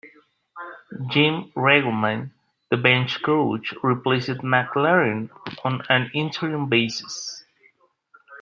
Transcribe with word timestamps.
Jim 1.11 1.51
Riggleman, 1.55 2.31
the 2.71 2.77
bench 2.77 3.21
coach, 3.23 3.71
replaced 3.83 4.29
McLaren 4.41 5.29
on 5.63 5.83
an 5.91 6.09
interim 6.15 6.69
basis. 6.69 7.43